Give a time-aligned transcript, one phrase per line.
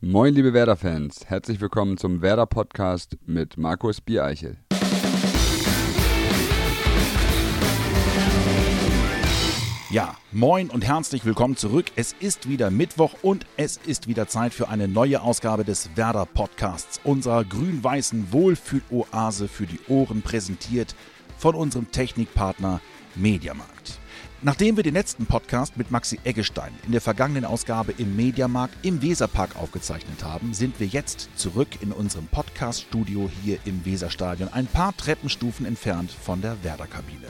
[0.00, 1.26] Moin, liebe Werder-Fans.
[1.26, 4.56] Herzlich willkommen zum Werder-Podcast mit Markus Biereichel.
[9.90, 11.86] Ja, moin und herzlich willkommen zurück.
[11.96, 16.26] Es ist wieder Mittwoch und es ist wieder Zeit für eine neue Ausgabe des Werder
[16.26, 20.94] Podcasts, unserer grün-weißen Wohlfühloase für die Ohren präsentiert
[21.38, 22.80] von unserem Technikpartner
[23.16, 23.97] Mediamarkt.
[24.40, 29.02] Nachdem wir den letzten Podcast mit Maxi Eggestein in der vergangenen Ausgabe im Mediamarkt im
[29.02, 34.96] Weserpark aufgezeichnet haben, sind wir jetzt zurück in unserem Podcast-Studio hier im Weserstadion, ein paar
[34.96, 37.26] Treppenstufen entfernt von der Werder-Kabine.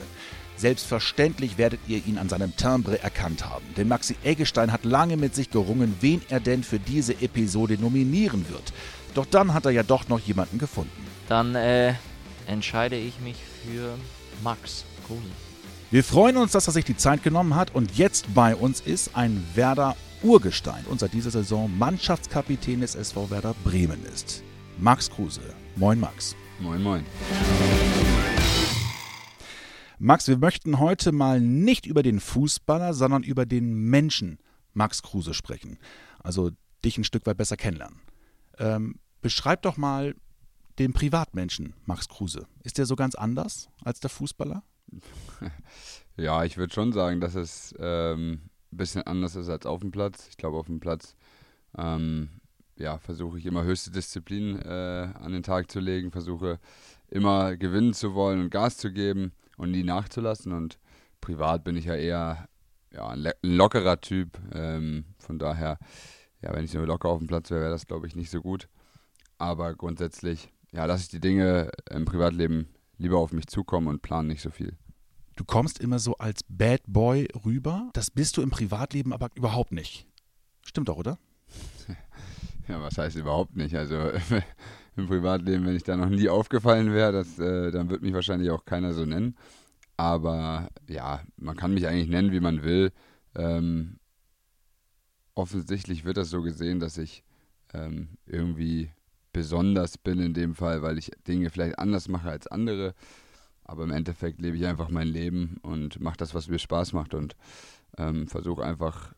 [0.55, 5.33] Selbstverständlich werdet ihr ihn an seinem Timbre erkannt haben, denn Maxi Eggestein hat lange mit
[5.33, 8.71] sich gerungen, wen er denn für diese Episode nominieren wird.
[9.15, 11.07] Doch dann hat er ja doch noch jemanden gefunden.
[11.27, 11.95] Dann äh,
[12.45, 13.97] entscheide ich mich für
[14.43, 15.48] Max Kruse.
[15.91, 19.15] Wir freuen uns, dass er sich die Zeit genommen hat und jetzt bei uns ist
[19.15, 24.43] ein Werder Urgestein und seit dieser Saison Mannschaftskapitän des SV Werder Bremen ist.
[24.77, 25.41] Max Kruse.
[25.75, 26.35] Moin Max.
[26.59, 27.03] Moin, moin.
[29.97, 34.37] Max, wir möchten heute mal nicht über den Fußballer, sondern über den Menschen
[34.73, 35.79] Max Kruse sprechen.
[36.19, 36.51] Also
[36.85, 37.99] dich ein Stück weit besser kennenlernen.
[38.59, 40.13] Ähm, beschreib doch mal
[40.77, 42.45] den Privatmenschen Max Kruse.
[42.63, 44.61] Ist der so ganz anders als der Fußballer?
[46.19, 48.41] Ja, ich würde schon sagen, dass es ähm,
[48.73, 50.27] ein bisschen anders ist als auf dem Platz.
[50.29, 51.15] Ich glaube, auf dem Platz
[51.77, 52.41] ähm,
[52.75, 56.59] ja, versuche ich immer höchste Disziplin äh, an den Tag zu legen, versuche
[57.07, 60.51] immer gewinnen zu wollen und Gas zu geben und nie nachzulassen.
[60.51, 60.77] Und
[61.21, 62.49] privat bin ich ja eher
[62.91, 64.37] ja, ein, lockerer Typ.
[64.53, 65.77] Ähm, von daher,
[66.41, 68.41] ja, wenn ich so locker auf dem Platz wäre, wäre das, glaube ich, nicht so
[68.41, 68.67] gut.
[69.37, 72.67] Aber grundsätzlich, ja, lasse ich die Dinge im Privatleben
[72.99, 74.77] lieber auf mich zukommen und plane nicht so viel.
[75.35, 77.89] Du kommst immer so als Bad Boy rüber.
[77.93, 80.05] Das bist du im Privatleben aber überhaupt nicht.
[80.63, 81.17] Stimmt doch, oder?
[82.67, 83.75] Ja, was heißt überhaupt nicht?
[83.75, 83.95] Also
[84.95, 88.51] im Privatleben, wenn ich da noch nie aufgefallen wäre, das, äh, dann wird mich wahrscheinlich
[88.51, 89.35] auch keiner so nennen.
[89.97, 92.91] Aber ja, man kann mich eigentlich nennen, wie man will.
[93.35, 93.97] Ähm,
[95.33, 97.23] offensichtlich wird das so gesehen, dass ich
[97.73, 98.91] ähm, irgendwie
[99.31, 102.93] besonders bin in dem Fall, weil ich Dinge vielleicht anders mache als andere.
[103.63, 107.13] Aber im Endeffekt lebe ich einfach mein Leben und mache das, was mir Spaß macht
[107.13, 107.35] und
[107.97, 109.13] ähm, versuche einfach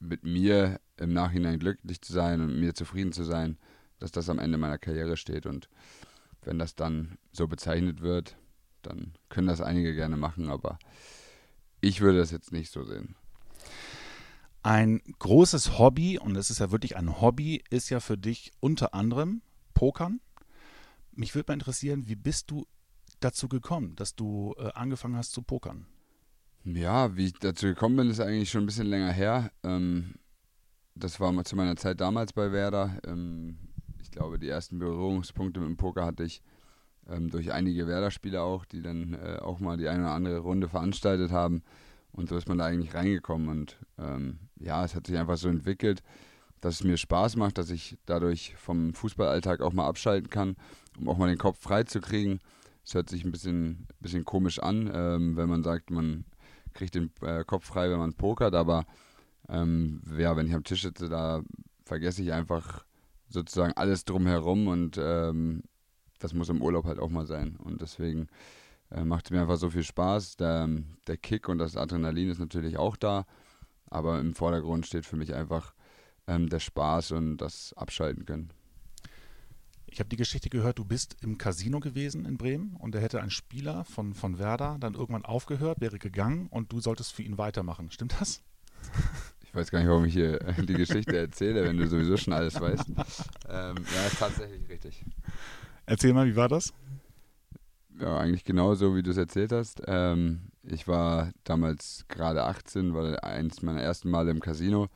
[0.00, 3.56] mit mir im Nachhinein glücklich zu sein und mir zufrieden zu sein,
[3.98, 5.46] dass das am Ende meiner Karriere steht.
[5.46, 5.68] Und
[6.42, 8.36] wenn das dann so bezeichnet wird,
[8.82, 10.78] dann können das einige gerne machen, aber
[11.80, 13.14] ich würde das jetzt nicht so sehen.
[14.68, 18.92] Ein großes Hobby, und es ist ja wirklich ein Hobby, ist ja für dich unter
[18.92, 19.40] anderem
[19.72, 20.20] Pokern.
[21.10, 22.66] Mich würde mal interessieren, wie bist du
[23.18, 25.86] dazu gekommen, dass du äh, angefangen hast zu pokern?
[26.64, 29.50] Ja, wie ich dazu gekommen bin, ist eigentlich schon ein bisschen länger her.
[29.62, 30.16] Ähm,
[30.94, 32.98] das war mal zu meiner Zeit damals bei Werder.
[33.06, 33.56] Ähm,
[34.02, 36.42] ich glaube, die ersten Berührungspunkte mit dem Poker hatte ich
[37.08, 40.68] ähm, durch einige Werder-Spieler auch, die dann äh, auch mal die eine oder andere Runde
[40.68, 41.62] veranstaltet haben.
[42.12, 43.48] Und so ist man da eigentlich reingekommen.
[43.48, 46.02] Und ähm, ja, es hat sich einfach so entwickelt,
[46.60, 50.56] dass es mir Spaß macht, dass ich dadurch vom Fußballalltag auch mal abschalten kann,
[50.98, 52.40] um auch mal den Kopf frei zu kriegen.
[52.84, 56.24] Es hört sich ein bisschen, bisschen komisch an, ähm, wenn man sagt, man
[56.74, 58.84] kriegt den äh, Kopf frei, wenn man pokert, aber
[59.48, 61.42] ähm, ja, wenn ich am Tisch sitze, da
[61.84, 62.84] vergesse ich einfach
[63.28, 65.62] sozusagen alles drumherum und ähm,
[66.18, 67.56] das muss im Urlaub halt auch mal sein.
[67.56, 68.28] Und deswegen
[68.90, 70.36] äh, macht es mir einfach so viel Spaß.
[70.36, 70.68] Der,
[71.06, 73.26] der Kick und das Adrenalin ist natürlich auch da,
[73.90, 75.74] aber im Vordergrund steht für mich einfach
[76.26, 78.50] ähm, der Spaß und das Abschalten können.
[79.86, 83.22] Ich habe die Geschichte gehört, du bist im Casino gewesen in Bremen und da hätte
[83.22, 87.38] ein Spieler von, von Werder dann irgendwann aufgehört, wäre gegangen und du solltest für ihn
[87.38, 87.90] weitermachen.
[87.90, 88.42] Stimmt das?
[89.50, 92.60] Ich weiß gar nicht, warum ich hier die Geschichte erzähle, wenn du sowieso schon alles
[92.60, 92.84] weißt.
[93.48, 95.02] Ähm, ja, ist tatsächlich richtig.
[95.86, 96.74] Erzähl mal, wie war das?
[98.00, 99.82] Ja, eigentlich genauso, wie du es erzählt hast.
[99.86, 104.88] Ähm, ich war damals gerade 18, war eins meiner ersten Male im Casino.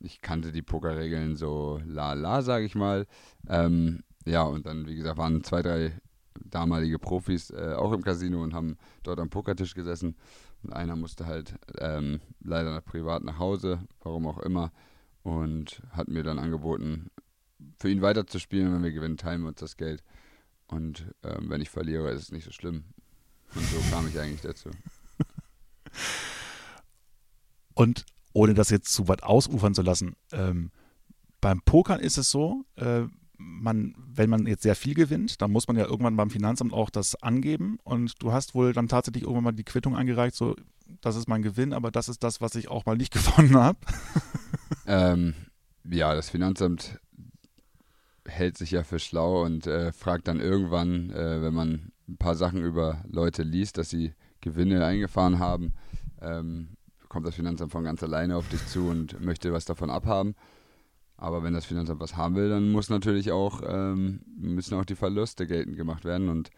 [0.00, 3.06] Ich kannte die Pokerregeln so la la, sage ich mal.
[3.48, 5.92] Ähm, ja, und dann, wie gesagt, waren zwei, drei
[6.34, 10.16] damalige Profis äh, auch im Casino und haben dort am Pokertisch gesessen.
[10.62, 14.70] Und einer musste halt ähm, leider privat nach Hause, warum auch immer,
[15.22, 17.10] und hat mir dann angeboten,
[17.78, 18.74] für ihn weiterzuspielen.
[18.74, 20.02] Wenn wir gewinnen, teilen wir uns das Geld.
[20.66, 22.84] Und ähm, wenn ich verliere, ist es nicht so schlimm.
[23.54, 24.70] Und so kam ich eigentlich dazu.
[27.74, 30.70] Und ohne das jetzt zu weit ausufern zu lassen, ähm,
[31.40, 33.02] beim Pokern ist es so, äh,
[33.36, 36.90] man, wenn man jetzt sehr viel gewinnt, dann muss man ja irgendwann beim Finanzamt auch
[36.90, 37.78] das angeben.
[37.84, 40.56] Und du hast wohl dann tatsächlich irgendwann mal die Quittung eingereicht, so,
[41.00, 43.78] das ist mein Gewinn, aber das ist das, was ich auch mal nicht gewonnen habe.
[44.86, 45.34] ähm,
[45.84, 46.98] ja, das Finanzamt
[48.26, 52.34] hält sich ja für schlau und äh, fragt dann irgendwann, äh, wenn man ein paar
[52.34, 55.72] Sachen über Leute liest, dass sie Gewinne eingefahren haben,
[56.20, 56.76] ähm,
[57.08, 60.34] kommt das Finanzamt von ganz alleine auf dich zu und möchte was davon abhaben.
[61.16, 64.96] Aber wenn das Finanzamt was haben will, dann muss natürlich auch, ähm, müssen auch die
[64.96, 66.28] Verluste geltend gemacht werden.
[66.28, 66.50] Und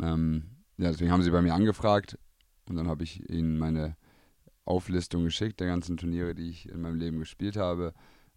[0.00, 0.44] ähm,
[0.78, 2.18] ja, deswegen haben sie bei mir angefragt
[2.68, 3.96] und dann habe ich ihnen meine
[4.64, 7.94] Auflistung geschickt der ganzen Turniere, die ich in meinem Leben gespielt habe.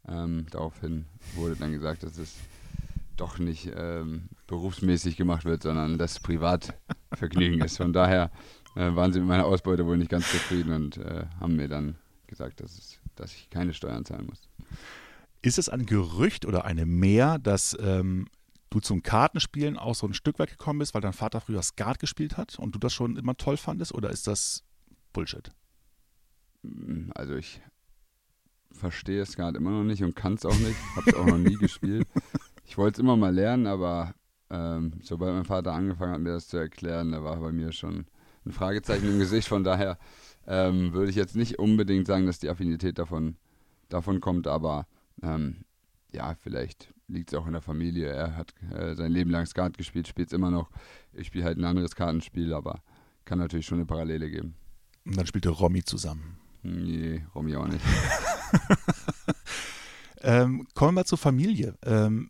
[0.08, 1.06] Ähm, daraufhin
[1.36, 2.36] wurde dann gesagt, dass es
[3.20, 7.78] doch nicht ähm, berufsmäßig gemacht wird, sondern das Privatvergnügen ist.
[7.78, 8.32] Von daher
[8.76, 11.96] äh, waren sie mit meiner Ausbeute wohl nicht ganz zufrieden und äh, haben mir dann
[12.28, 14.48] gesagt, dass, es, dass ich keine Steuern zahlen muss.
[15.42, 18.28] Ist es ein Gerücht oder eine Mehr, dass ähm,
[18.70, 22.00] du zum Kartenspielen auch so ein Stück weit gekommen bist, weil dein Vater früher Skat
[22.00, 23.94] gespielt hat und du das schon immer toll fandest?
[23.94, 24.64] Oder ist das
[25.14, 25.52] Bullshit?
[26.62, 27.62] Mm, also ich
[28.72, 30.78] verstehe Skat immer noch nicht und kann es auch nicht.
[30.96, 32.08] Habe es auch noch nie gespielt.
[32.70, 34.14] Ich wollte es immer mal lernen, aber
[34.52, 38.06] ähm, sobald mein Vater angefangen hat, mir das zu erklären, da war bei mir schon
[38.46, 39.48] ein Fragezeichen im Gesicht.
[39.48, 39.98] Von daher
[40.46, 43.38] ähm, würde ich jetzt nicht unbedingt sagen, dass die Affinität davon,
[43.90, 44.86] davon kommt, aber
[45.24, 45.66] ähm,
[46.14, 48.06] ja, vielleicht liegt es auch in der Familie.
[48.06, 50.70] Er hat äh, sein Leben lang Skat gespielt, spielt es immer noch.
[51.12, 52.84] Ich spiele halt ein anderes Kartenspiel, aber
[53.26, 54.54] kann natürlich schon eine Parallele geben.
[55.06, 56.38] Und dann spielt der Romy zusammen.
[56.62, 57.84] Nee, Romy auch nicht.
[60.22, 61.76] ähm, kommen wir mal zur Familie.
[61.84, 62.30] Ähm,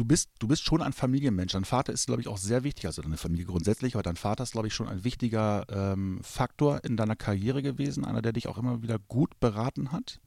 [0.00, 1.52] du bist, du bist schon ein Familienmensch.
[1.52, 4.44] Dein Vater ist, glaube ich, auch sehr wichtig, also deine Familie grundsätzlich, aber dein Vater
[4.44, 8.48] ist, glaube ich, schon ein wichtiger ähm, Faktor in deiner Karriere gewesen, einer, der dich
[8.48, 10.22] auch immer wieder gut beraten hat.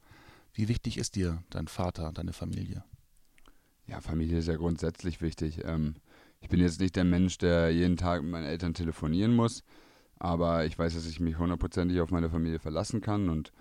[0.52, 2.84] Wie wichtig ist dir dein Vater, deine Familie?
[3.88, 5.64] Ja, Familie ist ja grundsätzlich wichtig.
[5.64, 5.96] Ähm,
[6.40, 9.64] ich bin jetzt nicht der Mensch, der jeden Tag mit meinen Eltern telefonieren muss,
[10.20, 13.52] aber ich weiß, dass ich mich hundertprozentig auf meine Familie verlassen kann und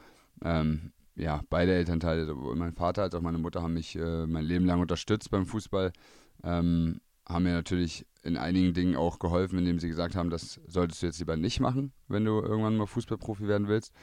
[0.44, 4.45] ähm, ja, beide Elternteile, sowohl mein Vater als auch meine Mutter, haben mich äh, mein
[4.45, 5.92] Leben lang unterstützt beim Fußball.
[6.44, 11.01] Ähm, haben mir natürlich in einigen Dingen auch geholfen, indem sie gesagt haben, das solltest
[11.01, 13.94] du jetzt lieber nicht machen, wenn du irgendwann mal Fußballprofi werden willst.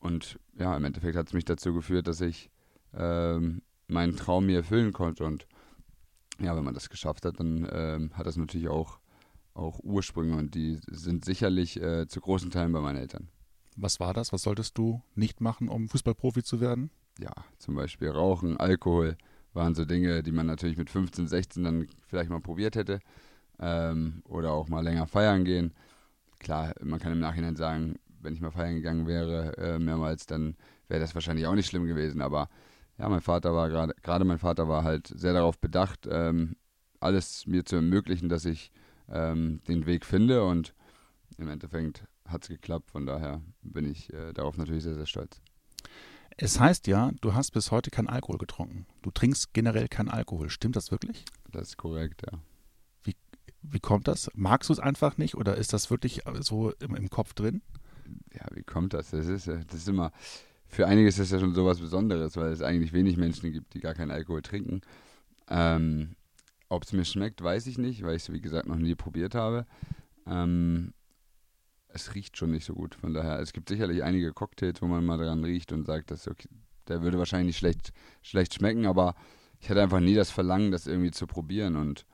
[0.00, 2.50] Und ja, im Endeffekt hat es mich dazu geführt, dass ich
[2.94, 5.24] ähm, meinen Traum mir erfüllen konnte.
[5.24, 5.46] Und
[6.40, 9.00] ja, wenn man das geschafft hat, dann ähm, hat das natürlich auch,
[9.54, 13.28] auch Ursprünge und die sind sicherlich äh, zu großen Teilen bei meinen Eltern.
[13.80, 14.32] Was war das?
[14.32, 16.90] Was solltest du nicht machen, um Fußballprofi zu werden?
[17.20, 19.16] Ja, zum Beispiel Rauchen, Alkohol
[19.52, 22.98] waren so Dinge, die man natürlich mit 15, 16 dann vielleicht mal probiert hätte.
[23.60, 25.74] Ähm, oder auch mal länger feiern gehen.
[26.40, 30.56] Klar, man kann im Nachhinein sagen, wenn ich mal feiern gegangen wäre äh, mehrmals, dann
[30.88, 32.20] wäre das wahrscheinlich auch nicht schlimm gewesen.
[32.20, 32.48] Aber
[32.98, 36.56] ja, mein Vater war gerade, gerade mein Vater war halt sehr darauf bedacht, ähm,
[36.98, 38.72] alles mir zu ermöglichen, dass ich
[39.08, 40.44] ähm, den Weg finde.
[40.44, 40.74] Und
[41.36, 42.90] im Endeffekt hat es geklappt.
[42.90, 45.40] Von daher bin ich äh, darauf natürlich sehr, sehr stolz.
[46.36, 48.86] Es heißt ja, du hast bis heute keinen Alkohol getrunken.
[49.02, 50.50] Du trinkst generell keinen Alkohol.
[50.50, 51.24] Stimmt das wirklich?
[51.50, 52.38] Das ist korrekt, ja.
[53.02, 53.16] Wie,
[53.62, 54.30] wie kommt das?
[54.34, 57.62] Magst du es einfach nicht oder ist das wirklich so im, im Kopf drin?
[58.32, 59.10] Ja, wie kommt das?
[59.10, 60.12] Das ist, das ist immer,
[60.68, 63.74] für einige ist das ja schon so was Besonderes, weil es eigentlich wenig Menschen gibt,
[63.74, 64.82] die gar keinen Alkohol trinken.
[65.48, 66.14] Ähm,
[66.68, 69.34] Ob es mir schmeckt, weiß ich nicht, weil ich es, wie gesagt, noch nie probiert
[69.34, 69.66] habe.
[70.26, 70.92] Ähm,
[72.00, 72.94] es riecht schon nicht so gut.
[72.94, 76.28] Von daher, es gibt sicherlich einige Cocktails, wo man mal dran riecht und sagt, dass
[76.28, 76.48] okay,
[76.88, 77.92] der würde wahrscheinlich schlecht,
[78.22, 79.14] schlecht schmecken, aber
[79.60, 81.76] ich hatte einfach nie das Verlangen, das irgendwie zu probieren.
[81.76, 82.06] Und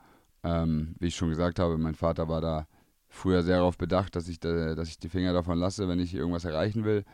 [0.43, 2.67] ähm, wie ich schon gesagt habe, mein Vater war da
[3.07, 6.13] früher sehr darauf bedacht, dass ich, da, dass ich die Finger davon lasse, wenn ich
[6.13, 7.05] irgendwas erreichen will.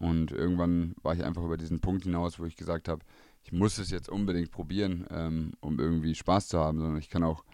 [0.00, 3.04] Und irgendwann war ich einfach über diesen Punkt hinaus, wo ich gesagt habe,
[3.42, 7.22] ich muss es jetzt unbedingt probieren, ähm, um irgendwie Spaß zu haben, sondern ich kann
[7.22, 7.44] auch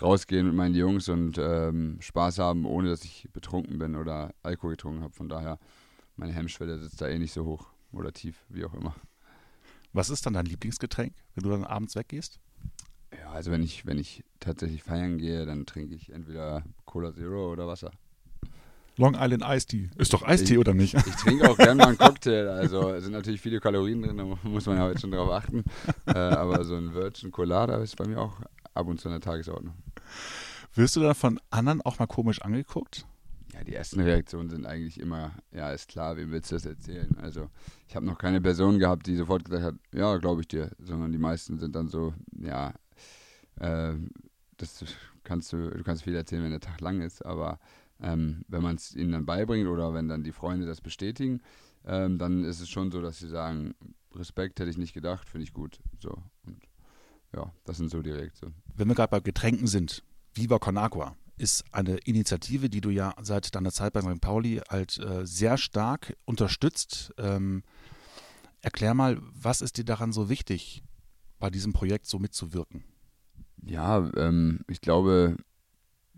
[0.00, 4.72] rausgehen mit meinen Jungs und ähm, Spaß haben, ohne dass ich betrunken bin oder Alkohol
[4.72, 5.14] getrunken habe.
[5.14, 5.58] Von daher,
[6.16, 8.94] meine Hemmschwelle sitzt da eh nicht so hoch oder tief, wie auch immer.
[9.92, 12.40] Was ist dann dein Lieblingsgetränk, wenn du dann abends weggehst?
[13.16, 17.52] Ja, also wenn ich, wenn ich tatsächlich feiern gehe, dann trinke ich entweder Cola Zero
[17.52, 17.92] oder Wasser.
[18.96, 19.90] Long Island Iced Tea.
[19.96, 20.94] Ist doch Eistee, oder nicht?
[21.06, 22.48] Ich trinke auch gerne mal einen Cocktail.
[22.48, 25.64] Also sind natürlich viele Kalorien drin, da muss man ja heute schon drauf achten.
[26.06, 28.36] äh, aber so ein Virgin Colada ist bei mir auch
[28.74, 29.74] ab und zu in der Tagesordnung.
[30.74, 33.06] Wirst du dann von anderen auch mal komisch angeguckt?
[33.52, 37.16] Ja, die ersten Reaktionen sind eigentlich immer, ja, ist klar, wem willst du das erzählen?
[37.22, 37.48] Also
[37.86, 41.12] ich habe noch keine Person gehabt, die sofort gesagt hat, ja, glaube ich dir, sondern
[41.12, 42.74] die meisten sind dann so, ja,
[43.60, 43.92] äh,
[44.56, 44.84] das
[45.22, 47.60] kannst du, du kannst viel erzählen, wenn der Tag lang ist, aber
[48.00, 51.40] ähm, wenn man es ihnen dann beibringt oder wenn dann die Freunde das bestätigen,
[51.86, 53.74] ähm, dann ist es schon so, dass sie sagen,
[54.14, 55.78] Respekt hätte ich nicht gedacht, finde ich gut.
[56.00, 56.10] So
[56.44, 56.58] und
[57.34, 58.54] ja, das sind so die Reaktionen.
[58.74, 60.02] Wenn wir gerade bei Getränken sind,
[60.34, 64.20] Viva Con Agua ist eine Initiative, die du ja seit deiner Zeit bei St.
[64.20, 67.12] Pauli halt äh, sehr stark unterstützt.
[67.18, 67.64] Ähm,
[68.60, 70.84] erklär mal, was ist dir daran so wichtig,
[71.40, 72.84] bei diesem Projekt so mitzuwirken?
[73.62, 75.36] Ja, ähm, ich glaube,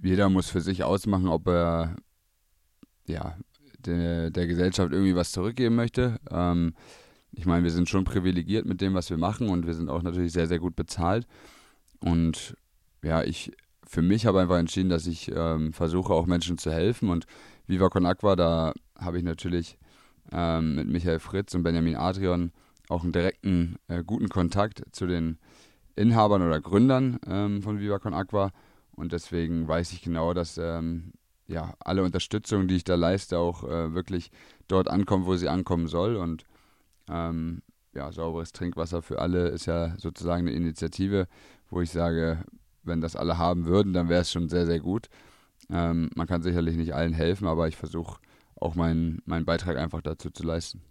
[0.03, 1.97] jeder muss für sich ausmachen, ob er
[3.07, 3.39] ja,
[3.79, 6.19] der, der Gesellschaft irgendwie was zurückgeben möchte.
[6.31, 6.75] Ähm,
[7.37, 10.03] ich meine, wir sind schon privilegiert mit dem, was wir machen und wir sind auch
[10.03, 11.27] natürlich sehr, sehr gut bezahlt.
[12.01, 12.57] Und
[13.03, 13.53] ja, ich
[13.87, 17.11] für mich habe einfach entschieden, dass ich ähm, versuche, auch Menschen zu helfen.
[17.11, 17.27] Und
[17.67, 19.79] Viva Con Aqua, da habe ich natürlich
[20.33, 22.53] ähm, mit Michael Fritz und Benjamin Adrian
[22.89, 25.39] auch einen direkten, äh, guten Kontakt zu den
[25.95, 28.51] Inhabern oder Gründern ähm, von Viva Con Aqua.
[28.93, 31.13] Und deswegen weiß ich genau, dass ähm,
[31.47, 34.31] ja, alle Unterstützung, die ich da leiste, auch äh, wirklich
[34.69, 36.17] dort ankommt, wo sie ankommen soll.
[36.17, 36.45] Und
[37.09, 37.63] ähm,
[37.95, 41.29] ja, sauberes Trinkwasser für alle ist ja sozusagen eine Initiative,
[41.71, 42.45] wo ich sage,
[42.83, 45.09] wenn das alle haben würden, dann wäre es schon sehr, sehr gut.
[45.71, 48.21] Ähm, man kann sicherlich nicht allen helfen, aber ich versuche
[48.55, 50.83] auch meinen, meinen Beitrag einfach dazu zu leisten.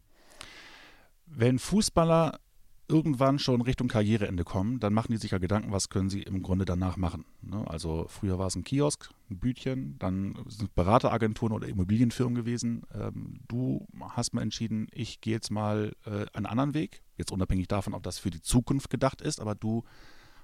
[1.26, 2.40] Wenn Fußballer
[2.88, 6.44] irgendwann schon Richtung Karriereende kommen, dann machen die sich ja Gedanken, was können sie im
[6.44, 7.25] Grunde danach machen.
[7.42, 7.63] Ne?
[7.68, 12.84] Also früher war es ein Kiosk, ein Bütchen, dann sind Berateragenturen oder Immobilienfirmen gewesen.
[12.94, 17.68] Ähm, du hast mal entschieden, ich gehe jetzt mal äh, einen anderen Weg, jetzt unabhängig
[17.68, 19.84] davon, ob das für die Zukunft gedacht ist, aber du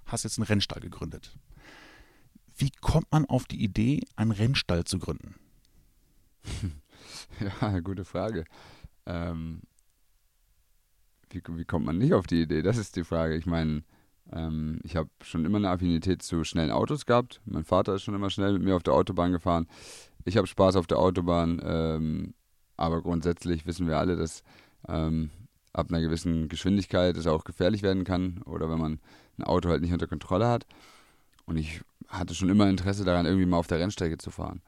[0.05, 1.37] hast jetzt einen Rennstall gegründet.
[2.55, 5.35] Wie kommt man auf die Idee, einen Rennstall zu gründen?
[7.39, 8.45] Ja, gute Frage.
[9.05, 9.61] Ähm,
[11.33, 12.61] wie, wie kommt man nicht auf die Idee?
[12.61, 13.35] Das ist die Frage.
[13.35, 13.83] Ich meine,
[14.31, 17.41] ähm, ich habe schon immer eine Affinität zu schnellen Autos gehabt.
[17.45, 19.67] Mein Vater ist schon immer schnell mit mir auf der Autobahn gefahren.
[20.25, 22.33] Ich habe Spaß auf der Autobahn, ähm,
[22.77, 24.43] aber grundsätzlich wissen wir alle, dass
[24.87, 25.31] ähm,
[25.73, 28.99] ab einer gewissen Geschwindigkeit es auch gefährlich werden kann oder wenn man
[29.37, 30.65] ein Auto halt nicht unter Kontrolle hat.
[31.45, 34.61] Und ich hatte schon immer Interesse daran, irgendwie mal auf der Rennstrecke zu fahren.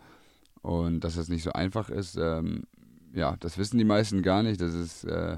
[0.61, 2.63] Und dass das nicht so einfach ist, ähm,
[3.13, 4.59] ja, das wissen die meisten gar nicht.
[4.61, 5.37] Das ist äh,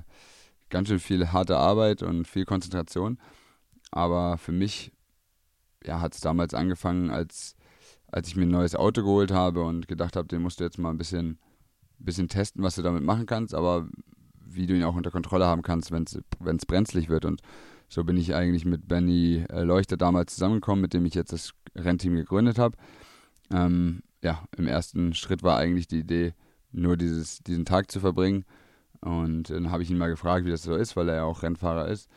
[0.75, 3.17] ganz schön viel harte Arbeit und viel Konzentration.
[3.91, 4.91] Aber für mich
[5.85, 7.55] ja, hat es damals angefangen, als,
[8.11, 10.77] als ich mir ein neues Auto geholt habe und gedacht habe, den musst du jetzt
[10.77, 11.39] mal ein bisschen,
[11.97, 13.87] bisschen testen, was du damit machen kannst, aber
[14.45, 17.23] wie du ihn auch unter Kontrolle haben kannst, wenn es brenzlig wird.
[17.23, 17.41] Und
[17.87, 21.53] so bin ich eigentlich mit Benny äh, Leuchter damals zusammengekommen, mit dem ich jetzt das
[21.73, 22.75] Rennteam gegründet habe.
[23.49, 26.33] Ähm, ja, im ersten Schritt war eigentlich die Idee,
[26.73, 28.43] nur dieses, diesen Tag zu verbringen
[29.01, 31.43] und dann habe ich ihn mal gefragt, wie das so ist, weil er ja auch
[31.43, 32.09] Rennfahrer ist.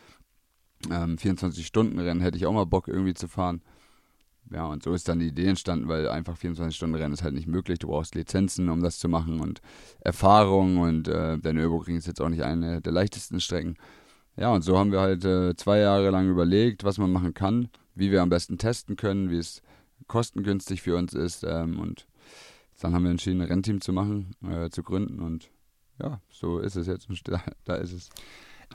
[0.91, 3.63] Ähm, 24-Stunden-Rennen hätte ich auch mal Bock irgendwie zu fahren.
[4.51, 7.79] Ja, und so ist dann die Idee entstanden, weil einfach 24-Stunden-Rennen ist halt nicht möglich.
[7.79, 9.61] Du brauchst Lizenzen, um das zu machen und
[10.01, 13.77] Erfahrung und äh, der Nürburgring ist jetzt auch nicht eine der leichtesten Strecken.
[14.37, 17.69] Ja, und so haben wir halt äh, zwei Jahre lang überlegt, was man machen kann,
[17.95, 19.63] wie wir am besten testen können, wie es
[20.07, 21.45] kostengünstig für uns ist.
[21.45, 22.07] Ähm, und
[22.81, 25.51] dann haben wir entschieden, ein Rennteam zu machen, äh, zu gründen und
[26.01, 27.09] ja, so ist es jetzt.
[27.25, 28.11] Da, da ist es.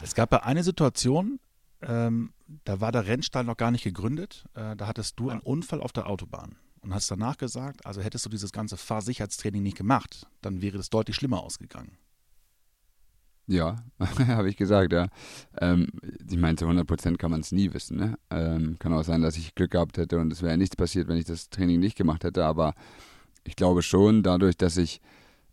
[0.02, 1.40] Es gab ja eine Situation,
[1.82, 2.34] ähm,
[2.66, 4.46] da war der Rennstall noch gar nicht gegründet.
[4.54, 8.26] Äh, da hattest du einen Unfall auf der Autobahn und hast danach gesagt, also hättest
[8.26, 11.98] du dieses ganze Fahrsicherheitstraining nicht gemacht, dann wäre das deutlich schlimmer ausgegangen.
[13.46, 13.84] Ja,
[14.28, 15.08] habe ich gesagt, ja.
[15.60, 15.88] Ähm,
[16.30, 17.98] ich meine, zu 100 Prozent kann man es nie wissen.
[17.98, 18.18] Ne?
[18.30, 21.18] Ähm, kann auch sein, dass ich Glück gehabt hätte und es wäre nichts passiert, wenn
[21.18, 22.46] ich das Training nicht gemacht hätte.
[22.46, 22.74] Aber
[23.44, 25.02] ich glaube schon, dadurch, dass ich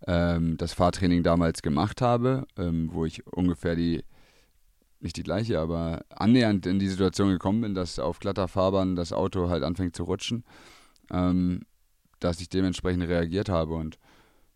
[0.06, 4.04] ähm, das Fahrtraining damals gemacht habe, ähm, wo ich ungefähr die,
[5.00, 9.12] nicht die gleiche, aber annähernd in die Situation gekommen bin, dass auf glatter Fahrbahn das
[9.12, 10.44] Auto halt anfängt zu rutschen,
[11.10, 11.62] ähm,
[12.18, 13.98] dass ich dementsprechend reagiert habe und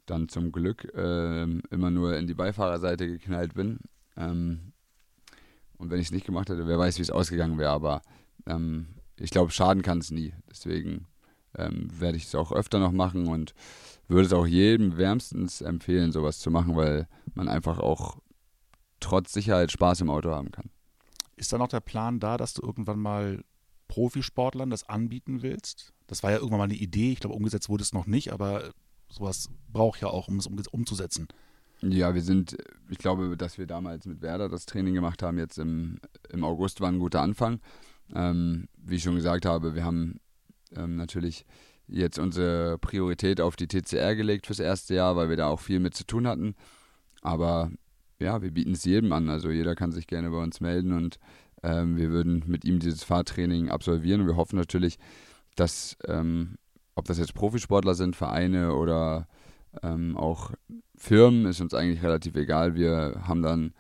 [0.06, 3.80] dann zum Glück äh, immer nur in die Beifahrerseite geknallt bin.
[4.16, 4.72] Ähm,
[5.78, 8.02] und wenn ich es nicht gemacht hätte, wer weiß, wie es ausgegangen wäre, aber
[8.46, 8.86] ähm,
[9.18, 10.34] ich glaube, schaden kann es nie.
[10.50, 11.06] Deswegen
[11.56, 13.54] ähm, werde ich es auch öfter noch machen und
[14.08, 18.18] würde es auch jedem wärmstens empfehlen, sowas zu machen, weil man einfach auch
[19.00, 20.70] trotz Sicherheit Spaß im Auto haben kann.
[21.36, 23.42] Ist da noch der Plan da, dass du irgendwann mal
[23.88, 25.92] Profisportlern das anbieten willst?
[26.06, 28.72] Das war ja irgendwann mal eine Idee, ich glaube, umgesetzt wurde es noch nicht, aber
[29.08, 31.28] sowas braucht ja auch, um es umzusetzen.
[31.80, 32.56] Ja, wir sind,
[32.88, 35.98] ich glaube, dass wir damals mit Werder das Training gemacht haben, jetzt im,
[36.30, 37.60] im August war ein guter Anfang.
[38.14, 40.20] Ähm, wie ich schon gesagt habe, wir haben
[40.76, 41.46] ähm, natürlich
[41.86, 45.80] jetzt unsere Priorität auf die TCR gelegt fürs erste Jahr, weil wir da auch viel
[45.80, 46.54] mit zu tun hatten.
[47.20, 47.70] Aber
[48.18, 49.28] ja, wir bieten es jedem an.
[49.28, 51.18] Also jeder kann sich gerne bei uns melden und
[51.62, 54.22] ähm, wir würden mit ihm dieses Fahrtraining absolvieren.
[54.22, 54.98] Und wir hoffen natürlich,
[55.56, 56.56] dass, ähm,
[56.94, 59.26] ob das jetzt Profisportler sind, Vereine oder
[59.82, 60.52] ähm, auch
[60.96, 62.74] Firmen, ist uns eigentlich relativ egal.
[62.74, 63.74] Wir haben dann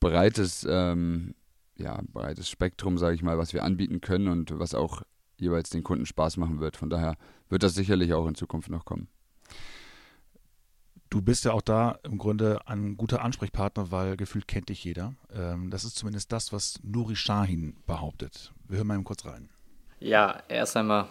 [0.00, 1.34] breites, ähm,
[1.76, 5.02] ja, breites Spektrum, sage ich mal, was wir anbieten können und was auch
[5.40, 6.76] jeweils den Kunden Spaß machen wird.
[6.76, 7.16] Von daher
[7.48, 9.08] wird das sicherlich auch in Zukunft noch kommen.
[11.10, 15.14] Du bist ja auch da im Grunde ein guter Ansprechpartner, weil gefühlt kennt dich jeder.
[15.34, 18.52] Ähm, das ist zumindest das, was Nuri Shahin behauptet.
[18.68, 19.48] Wir hören mal eben kurz rein.
[19.98, 21.08] Ja, erst einmal,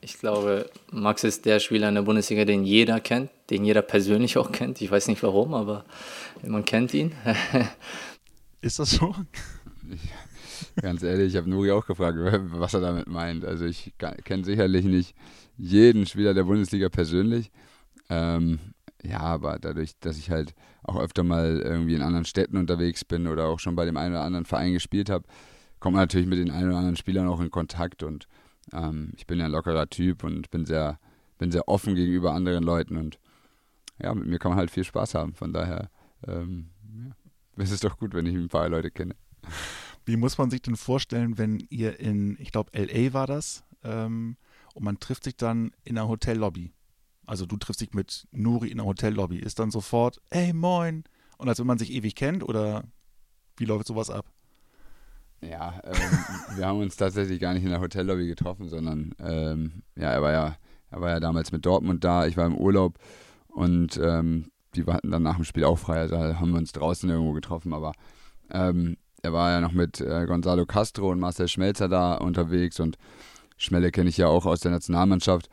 [0.00, 4.36] ich glaube, Max ist der Spieler in der Bundesliga, den jeder kennt, den jeder persönlich
[4.38, 4.80] auch kennt.
[4.80, 5.84] Ich weiß nicht warum, aber
[6.44, 7.12] man kennt ihn.
[8.60, 9.14] ist das so?
[10.80, 13.44] Ganz ehrlich, ich habe Nuri auch gefragt, was er damit meint.
[13.44, 15.14] Also ich kenne sicherlich nicht
[15.56, 17.50] jeden Spieler der Bundesliga persönlich.
[18.08, 18.58] Ähm,
[19.02, 23.26] ja, aber dadurch, dass ich halt auch öfter mal irgendwie in anderen Städten unterwegs bin
[23.26, 25.24] oder auch schon bei dem einen oder anderen Verein gespielt habe,
[25.78, 28.26] kommt man natürlich mit den einen oder anderen Spielern auch in Kontakt und
[28.72, 30.98] ähm, ich bin ja ein lockerer Typ und bin sehr,
[31.38, 33.18] bin sehr offen gegenüber anderen Leuten und
[34.02, 35.34] ja, mit mir kann man halt viel Spaß haben.
[35.34, 35.90] Von daher
[36.26, 36.70] ähm,
[37.56, 39.14] ja, ist es doch gut, wenn ich ein paar Leute kenne.
[40.08, 44.38] Wie muss man sich denn vorstellen, wenn ihr in, ich glaube, LA war das, ähm,
[44.72, 46.72] und man trifft sich dann in der Hotellobby?
[47.26, 51.04] Also du triffst dich mit Nuri in der Hotellobby, ist dann sofort, hey moin,
[51.36, 52.84] und als wenn man sich ewig kennt oder
[53.58, 54.24] wie läuft sowas ab?
[55.42, 55.94] Ja, ähm,
[56.56, 60.32] wir haben uns tatsächlich gar nicht in der Hotellobby getroffen, sondern ähm, ja, er war
[60.32, 60.56] ja,
[60.90, 62.98] er war ja damals mit Dortmund da, ich war im Urlaub
[63.48, 67.10] und ähm, die hatten dann nach dem Spiel auch frei, also haben wir uns draußen
[67.10, 67.92] irgendwo getroffen, aber
[68.50, 72.96] ähm, er war ja noch mit äh, Gonzalo Castro und Marcel Schmelzer da unterwegs und
[73.56, 75.48] Schmelle kenne ich ja auch aus der Nationalmannschaft.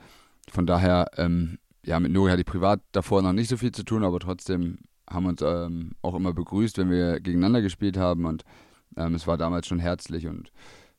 [0.52, 3.84] Von daher ähm, ja, mit Nuri hatte ich privat davor noch nicht so viel zu
[3.84, 4.80] tun, aber trotzdem
[5.10, 8.44] haben wir uns ähm, auch immer begrüßt, wenn wir gegeneinander gespielt haben und
[8.98, 10.52] ähm, es war damals schon herzlich und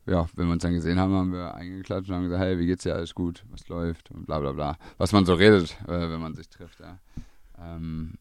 [0.07, 2.67] ja, wenn wir uns dann gesehen haben, haben wir eingeklatscht und haben gesagt, hey, wie
[2.67, 4.77] geht's dir, alles gut, was läuft und bla bla bla.
[4.99, 7.01] Was man so redet, äh, wenn man sich trifft, ja.
[7.59, 8.15] Ähm,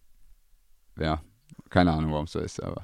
[0.97, 1.21] ja,
[1.69, 2.81] keine Ahnung, warum es so ist, aber.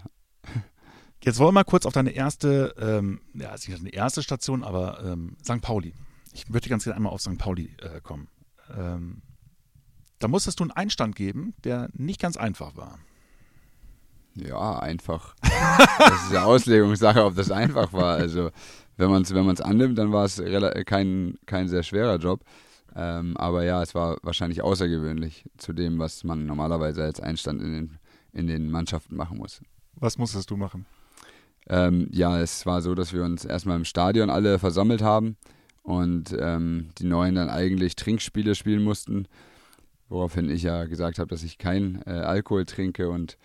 [1.23, 5.03] Jetzt wollen wir mal kurz auf deine erste, ähm, ja, nicht deine erste Station, aber
[5.03, 5.61] ähm, St.
[5.61, 5.93] Pauli.
[6.33, 7.37] Ich möchte ganz gerne einmal auf St.
[7.37, 8.27] Pauli äh, kommen.
[8.75, 9.21] Ähm,
[10.17, 12.97] da musstest du einen Einstand geben, der nicht ganz einfach war.
[14.35, 15.35] Ja, einfach.
[15.41, 18.15] das ist ja Auslegungssache, ob das einfach war.
[18.15, 18.49] Also,
[18.97, 20.41] wenn man es wenn annimmt, dann war es
[20.85, 22.43] kein, kein sehr schwerer Job.
[22.95, 27.74] Ähm, aber ja, es war wahrscheinlich außergewöhnlich zu dem, was man normalerweise als Einstand in
[27.74, 28.00] den,
[28.33, 29.61] in den Mannschaften machen muss.
[29.96, 30.85] Was musstest du machen?
[31.69, 35.37] Ähm, ja, es war so, dass wir uns erstmal im Stadion alle versammelt haben
[35.83, 39.27] und ähm, die Neuen dann eigentlich Trinkspiele spielen mussten
[40.11, 43.37] woraufhin ich ja gesagt habe, dass ich kein äh, Alkohol trinke und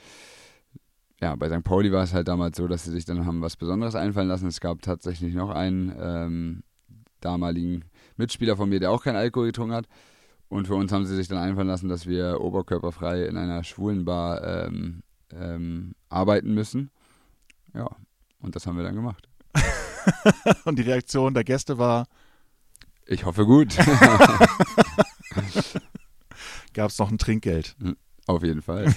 [1.21, 1.65] ja, bei St.
[1.65, 4.49] Pauli war es halt damals so, dass sie sich dann haben was Besonderes einfallen lassen.
[4.49, 6.63] Es gab tatsächlich noch einen ähm,
[7.23, 7.87] damaligen
[8.19, 9.87] Mitspieler von mir, der auch kein Alkohol getrunken hat.
[10.49, 14.05] Und für uns haben sie sich dann einfallen lassen, dass wir oberkörperfrei in einer schwulen
[14.05, 15.03] Bar ähm,
[15.33, 16.91] ähm, arbeiten müssen.
[17.73, 17.89] Ja,
[18.47, 19.29] und das haben wir dann gemacht.
[20.65, 22.07] und die Reaktion der Gäste war?
[23.07, 23.77] Ich hoffe gut.
[26.73, 27.75] gab es noch ein Trinkgeld.
[27.81, 28.87] Hm, auf jeden Fall.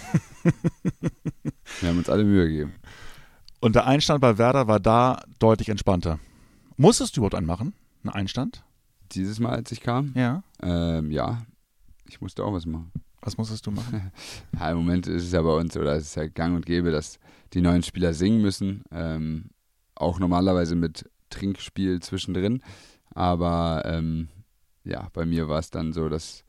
[1.81, 2.73] Wir haben uns alle Mühe gegeben.
[3.59, 6.19] Und der Einstand bei Werder war da deutlich entspannter.
[6.77, 7.73] Musstest du überhaupt einen machen?
[8.03, 8.63] Einen Einstand?
[9.11, 10.13] Dieses Mal, als ich kam?
[10.15, 10.43] Ja.
[10.61, 11.41] Ähm, ja,
[12.07, 12.91] ich musste auch was machen.
[13.21, 14.11] Was musstest du machen?
[14.59, 16.91] ja, Im Moment ist es ja bei uns, oder es ist ja gang und gäbe,
[16.91, 17.19] dass
[17.53, 18.83] die neuen Spieler singen müssen.
[18.91, 19.49] Ähm,
[19.95, 22.61] auch normalerweise mit Trinkspiel zwischendrin.
[23.13, 24.29] Aber ähm,
[24.83, 26.43] ja, bei mir war es dann so, dass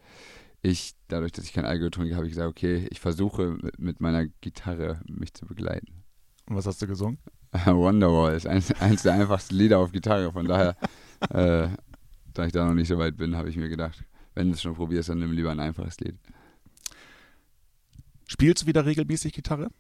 [0.63, 4.27] ich, dadurch, dass ich kein Alkohol trinke, habe ich gesagt, okay, ich versuche mit, meiner
[4.41, 6.05] Gitarre mich zu begleiten.
[6.47, 7.19] Und was hast du gesungen?
[7.65, 10.33] Wonderwall ist eins, eins der einfachsten Lieder auf Gitarre.
[10.33, 10.77] Von daher,
[11.31, 11.69] äh,
[12.33, 14.05] da ich da noch nicht so weit bin, habe ich mir gedacht,
[14.35, 16.17] wenn du es schon probierst, dann nimm lieber ein einfaches Lied.
[18.31, 19.73] Spielst du wieder regelmäßig Gitarre?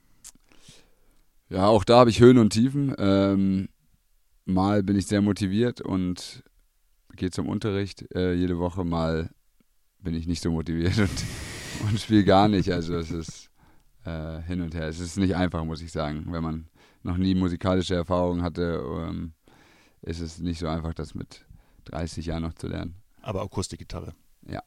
[1.50, 2.92] Ja, auch da habe ich Höhen und Tiefen.
[2.98, 3.68] Ähm,
[4.44, 6.42] mal bin ich sehr motiviert und
[7.14, 8.84] gehe zum Unterricht äh, jede Woche.
[8.84, 9.30] Mal
[10.00, 11.24] bin ich nicht so motiviert und,
[11.88, 12.72] und spiele gar nicht.
[12.72, 13.50] Also es ist
[14.04, 14.88] äh, hin und her.
[14.88, 16.26] Es ist nicht einfach, muss ich sagen.
[16.30, 16.68] Wenn man
[17.04, 19.34] noch nie musikalische Erfahrungen hatte, ähm,
[20.02, 21.46] ist es nicht so einfach, das mit
[21.84, 22.96] 30 Jahren noch zu lernen.
[23.22, 24.12] Aber Akustikgitarre.
[24.48, 24.60] Ja.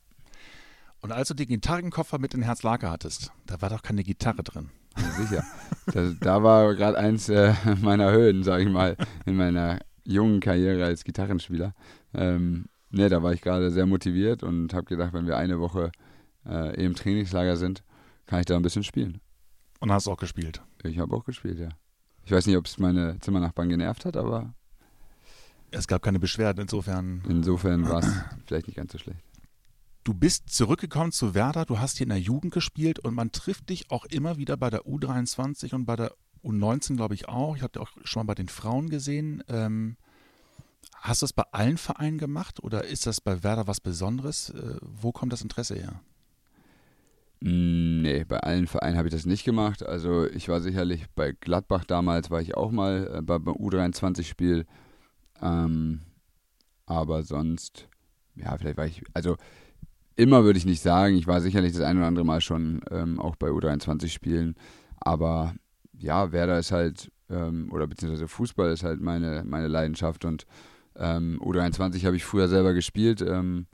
[1.03, 4.69] Und als du den Gitarrenkoffer mit in Herzlager hattest, da war doch keine Gitarre drin.
[4.97, 5.43] Ja, sicher.
[5.93, 10.85] da, da war gerade eins äh, meiner Höhen, sage ich mal, in meiner jungen Karriere
[10.85, 11.73] als Gitarrenspieler.
[12.13, 15.91] Ähm, Ne, da war ich gerade sehr motiviert und habe gedacht, wenn wir eine Woche
[16.45, 17.83] äh, im Trainingslager sind,
[18.27, 19.19] kann ich da ein bisschen spielen.
[19.79, 20.61] Und hast auch gespielt?
[20.83, 21.69] Ich habe auch gespielt, ja.
[22.23, 24.53] Ich weiß nicht, ob es meine Zimmernachbarn genervt hat, aber.
[25.71, 27.23] Es gab keine Beschwerden, insofern.
[27.27, 28.13] Insofern war es
[28.45, 29.23] vielleicht nicht ganz so schlecht.
[30.03, 33.69] Du bist zurückgekommen zu Werder, du hast hier in der Jugend gespielt und man trifft
[33.69, 36.13] dich auch immer wieder bei der U23 und bei der
[36.43, 37.55] U19, glaube ich, auch.
[37.55, 39.43] Ich habe dich auch schon mal bei den Frauen gesehen.
[39.47, 39.95] Ähm,
[41.03, 44.51] Hast du das bei allen Vereinen gemacht oder ist das bei Werder was Besonderes?
[44.51, 45.99] Äh, wo kommt das Interesse her?
[47.41, 49.83] Nee, bei allen Vereinen habe ich das nicht gemacht.
[49.85, 54.65] Also ich war sicherlich bei Gladbach damals, war ich auch mal äh, beim U23-Spiel.
[55.41, 56.03] Ähm,
[56.85, 57.89] aber sonst,
[58.35, 59.35] ja, vielleicht war ich, also
[60.15, 61.15] immer würde ich nicht sagen.
[61.15, 64.55] Ich war sicherlich das ein oder andere Mal schon ähm, auch bei U23 spielen,
[64.99, 65.53] aber
[65.97, 70.45] ja, Werder ist halt, ähm, oder beziehungsweise Fußball ist halt meine, meine Leidenschaft und
[70.95, 73.21] ähm, U23 habe ich früher selber gespielt.
[73.21, 73.67] Ähm,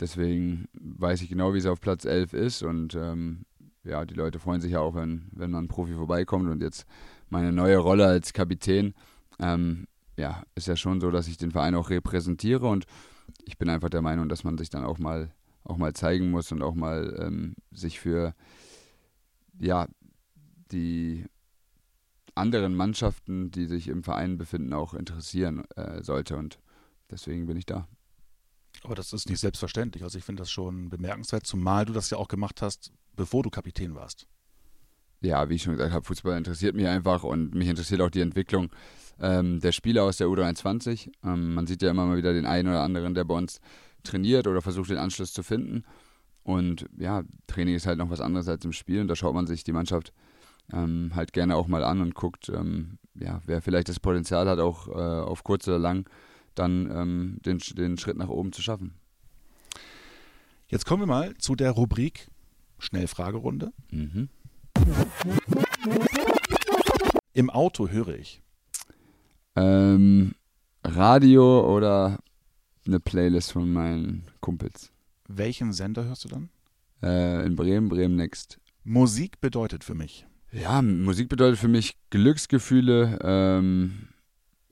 [0.00, 3.44] deswegen weiß ich genau, wie es auf Platz 11 ist und ähm,
[3.84, 6.86] ja, die Leute freuen sich ja auch, wenn, wenn man Profi vorbeikommt und jetzt
[7.28, 8.94] meine neue Rolle als Kapitän,
[9.38, 12.84] ähm, ja, ist ja schon so, dass ich den Verein auch repräsentiere und
[13.44, 15.30] ich bin einfach der Meinung, dass man sich dann auch mal
[15.66, 18.34] auch mal zeigen muss und auch mal ähm, sich für
[19.58, 19.86] ja
[20.72, 21.24] die
[22.34, 26.36] anderen Mannschaften, die sich im Verein befinden, auch interessieren äh, sollte.
[26.36, 26.58] Und
[27.10, 27.88] deswegen bin ich da.
[28.82, 30.02] Aber das ist nicht selbstverständlich.
[30.02, 33.50] Also ich finde das schon bemerkenswert, zumal du das ja auch gemacht hast, bevor du
[33.50, 34.26] Kapitän warst.
[35.22, 38.20] Ja, wie ich schon gesagt habe, Fußball interessiert mich einfach und mich interessiert auch die
[38.20, 38.70] Entwicklung
[39.18, 41.10] ähm, der Spieler aus der U23.
[41.24, 43.60] Ähm, man sieht ja immer mal wieder den einen oder anderen, der bei uns
[44.06, 45.84] trainiert oder versucht den Anschluss zu finden.
[46.42, 49.46] Und ja, Training ist halt noch was anderes als im Spiel und da schaut man
[49.46, 50.12] sich die Mannschaft
[50.72, 54.58] ähm, halt gerne auch mal an und guckt, ähm, ja, wer vielleicht das Potenzial hat,
[54.58, 56.08] auch äh, auf kurz oder lang
[56.54, 58.94] dann ähm, den, den Schritt nach oben zu schaffen.
[60.68, 62.28] Jetzt kommen wir mal zu der Rubrik
[62.78, 63.72] Schnellfragerunde.
[63.90, 64.28] Mhm.
[67.32, 68.42] Im Auto höre ich.
[69.54, 70.34] Ähm,
[70.84, 72.18] Radio oder
[72.86, 74.92] eine Playlist von meinen Kumpels.
[75.28, 76.48] Welchen Sender hörst du dann?
[77.02, 78.58] Äh, in Bremen, Bremen Next.
[78.84, 80.26] Musik bedeutet für mich.
[80.52, 84.08] Ja, Musik bedeutet für mich Glücksgefühle, ähm,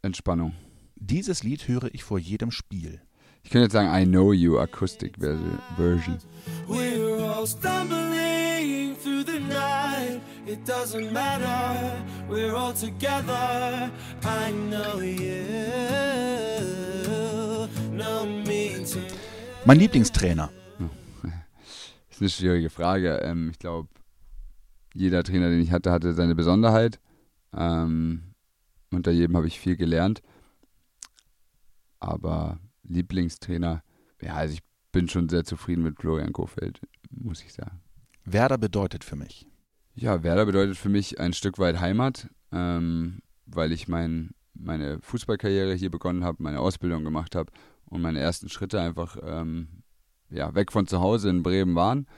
[0.02, 0.54] Entspannung.
[0.96, 3.00] Dieses Lied höre ich vor jedem Spiel.
[3.42, 6.18] Ich könnte jetzt sagen I Know You Acoustic Version.
[6.66, 10.20] We're all stumbling through the night.
[10.46, 11.92] It doesn't matter.
[12.28, 13.90] We're all together.
[14.22, 16.53] I know you.
[19.66, 20.50] Mein Lieblingstrainer.
[21.22, 23.16] Das ist eine schwierige Frage.
[23.24, 23.88] Ähm, ich glaube,
[24.94, 27.00] jeder Trainer, den ich hatte, hatte seine Besonderheit.
[27.52, 28.34] Ähm,
[28.92, 30.22] unter jedem habe ich viel gelernt.
[31.98, 33.82] Aber Lieblingstrainer,
[34.22, 36.80] ja, also ich bin schon sehr zufrieden mit Florian Kofeld,
[37.10, 37.80] muss ich sagen.
[38.24, 39.48] Werder bedeutet für mich.
[39.94, 45.74] Ja, Werder bedeutet für mich ein Stück weit Heimat, ähm, weil ich mein, meine Fußballkarriere
[45.74, 47.50] hier begonnen habe, meine Ausbildung gemacht habe
[47.94, 49.68] und meine ersten Schritte einfach ähm,
[50.28, 52.08] ja, weg von zu Hause in Bremen waren.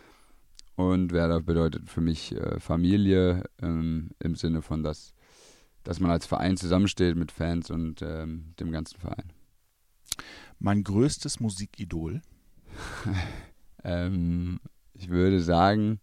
[0.75, 5.13] Und Werder bedeutet für mich äh, Familie ähm, im Sinne von, dass,
[5.85, 9.33] dass man als Verein zusammensteht mit Fans und ähm, dem ganzen Verein.
[10.59, 12.23] Mein größtes Musikidol?
[13.85, 14.59] ähm,
[14.95, 16.01] ich würde sagen,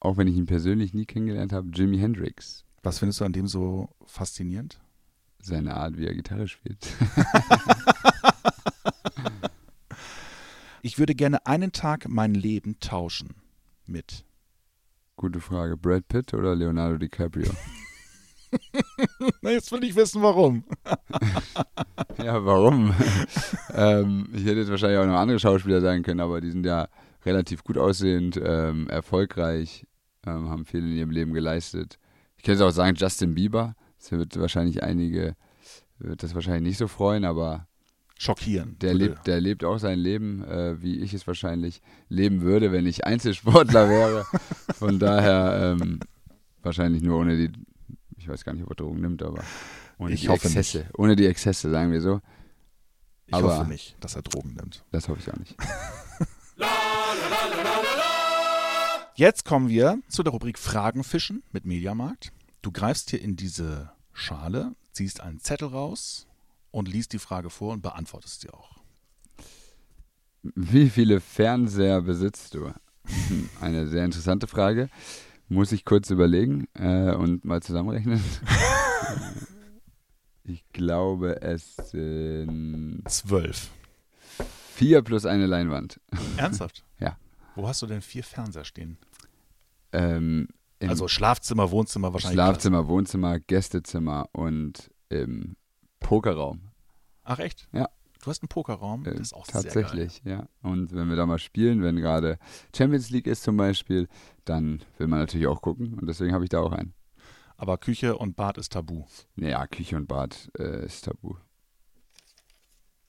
[0.00, 2.64] auch wenn ich ihn persönlich nie kennengelernt habe, Jimi Hendrix.
[2.82, 4.80] Was findest du an dem so faszinierend?
[5.42, 6.86] Seine Art, wie er Gitarre spielt.
[10.82, 13.34] Ich würde gerne einen Tag mein Leben tauschen
[13.86, 14.24] mit.
[15.16, 15.76] Gute Frage.
[15.76, 17.50] Brad Pitt oder Leonardo DiCaprio?
[19.42, 20.64] Na, jetzt will ich wissen, warum.
[22.24, 22.94] ja, warum?
[23.74, 26.88] ähm, ich hätte jetzt wahrscheinlich auch noch andere Schauspieler sein können, aber die sind ja
[27.26, 29.86] relativ gut aussehend, ähm, erfolgreich,
[30.26, 31.98] ähm, haben viel in ihrem Leben geleistet.
[32.38, 33.76] Ich könnte auch sagen, Justin Bieber.
[33.98, 35.36] Das wird wahrscheinlich einige,
[35.98, 37.68] wird das wahrscheinlich nicht so freuen, aber
[38.20, 38.76] schockieren.
[38.80, 41.80] Der lebt, der lebt auch sein Leben, äh, wie ich es wahrscheinlich
[42.10, 44.26] leben würde, wenn ich Einzelsportler wäre.
[44.74, 46.00] Von daher ähm,
[46.62, 47.50] wahrscheinlich nur ohne die,
[48.18, 49.42] ich weiß gar nicht, ob er Drogen nimmt, aber
[49.98, 50.78] ohne ich die Exzesse.
[50.80, 50.98] Nicht.
[50.98, 52.20] Ohne die Exzesse, sagen wir so.
[53.26, 54.84] Ich aber hoffe nicht, dass er Drogen nimmt.
[54.92, 55.56] Das hoffe ich auch nicht.
[59.14, 62.32] Jetzt kommen wir zu der Rubrik Fragen fischen mit Mediamarkt.
[62.60, 66.26] Du greifst hier in diese Schale, ziehst einen Zettel raus,
[66.70, 68.80] und liest die Frage vor und beantwortest sie auch.
[70.42, 72.72] Wie viele Fernseher besitzt du?
[73.60, 74.88] Eine sehr interessante Frage.
[75.48, 78.22] Muss ich kurz überlegen äh, und mal zusammenrechnen.
[80.44, 83.70] ich glaube, es sind zwölf.
[84.74, 86.00] Vier plus eine Leinwand.
[86.36, 86.84] Ernsthaft?
[87.00, 87.18] ja.
[87.56, 88.96] Wo hast du denn vier Fernseher stehen?
[89.92, 90.48] Ähm,
[90.80, 92.36] also Schlafzimmer, Wohnzimmer wahrscheinlich.
[92.36, 95.56] Schlafzimmer, Wohnzimmer, Gästezimmer und im
[96.10, 96.60] Pokerraum.
[97.22, 97.68] Ach echt?
[97.70, 97.88] Ja.
[98.20, 99.04] Du hast einen Pokerraum?
[99.04, 100.48] Das ist auch Tatsächlich, ja.
[100.60, 102.40] Und wenn wir da mal spielen, wenn gerade
[102.76, 104.08] Champions League ist zum Beispiel,
[104.44, 106.94] dann will man natürlich auch gucken und deswegen habe ich da auch einen.
[107.56, 109.04] Aber Küche und Bad ist tabu.
[109.36, 111.36] Ja, Küche und Bad äh, ist tabu.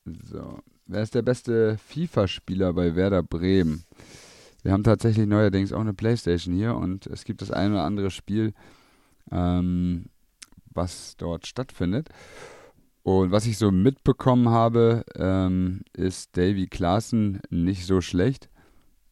[0.06, 0.60] So.
[0.86, 3.84] Wer ist der beste FIFA-Spieler bei Werder Bremen?
[4.62, 8.12] Wir haben tatsächlich neuerdings auch eine Playstation hier und es gibt das ein oder andere
[8.12, 8.54] Spiel,
[9.32, 10.06] ähm,
[10.66, 12.10] was dort stattfindet.
[13.04, 18.50] Und was ich so mitbekommen habe, ähm, ist Davy Klaassen nicht so schlecht.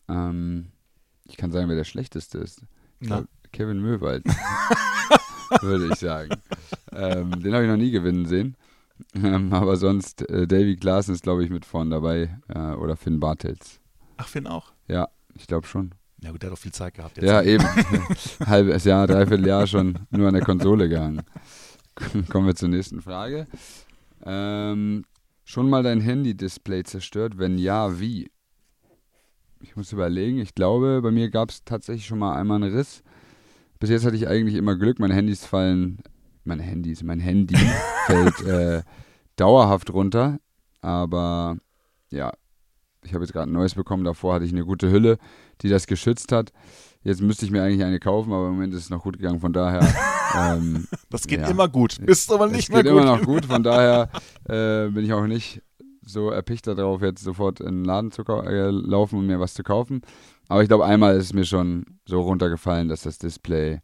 [0.08, 0.68] Ähm,
[1.26, 2.62] ich kann sagen, wer der schlechteste ist.
[3.00, 3.24] Na?
[3.52, 4.26] Kevin Möwald,
[5.62, 6.36] würde ich sagen.
[6.92, 8.56] Ähm, den habe ich noch nie gewinnen sehen.
[9.16, 12.38] Ähm, aber sonst, äh, Davy Klaassen ist, glaube ich, mit vorn dabei.
[12.48, 13.80] Äh, oder Finn Bartels.
[14.18, 14.74] Ach, Finn auch?
[14.88, 15.96] Ja, ich glaube schon.
[16.22, 17.16] Ja gut, der hat doch viel Zeit gehabt.
[17.18, 17.26] Jetzt.
[17.26, 17.64] Ja, eben.
[18.46, 21.22] Halbes Jahr, dreiviertel Jahr schon nur an der Konsole gehangen.
[22.30, 23.48] Kommen wir zur nächsten Frage.
[24.26, 25.06] Ähm,
[25.44, 27.38] schon mal dein Handy-Display zerstört?
[27.38, 28.32] Wenn ja, wie?
[29.62, 30.40] Ich muss überlegen.
[30.40, 33.04] Ich glaube, bei mir gab es tatsächlich schon mal einmal einen Riss.
[33.80, 35.00] Bis jetzt hatte ich eigentlich immer Glück.
[35.00, 36.00] Meine Handys fallen,
[36.44, 37.56] meine Handys, mein Handy
[38.06, 38.84] fällt äh,
[39.36, 40.40] dauerhaft runter.
[40.82, 41.58] Aber
[42.10, 42.32] ja,
[43.04, 44.04] ich habe jetzt gerade ein neues bekommen.
[44.04, 45.18] Davor hatte ich eine gute Hülle,
[45.62, 46.52] die das geschützt hat.
[47.04, 49.40] Jetzt müsste ich mir eigentlich eine kaufen, aber im Moment ist es noch gut gegangen.
[49.40, 49.82] Von daher.
[50.36, 51.48] Ähm, Das geht ja.
[51.48, 51.98] immer gut.
[51.98, 53.02] Ist aber nicht es mehr geht gut.
[53.02, 53.46] immer noch gut.
[53.46, 54.10] Von daher
[54.46, 55.62] äh, bin ich auch nicht
[56.02, 59.64] so erpicht darauf, jetzt sofort in den Laden zu äh, laufen und mir was zu
[59.64, 60.02] kaufen.
[60.48, 63.82] Aber ich glaube, einmal ist es mir schon so runtergefallen, dass das Display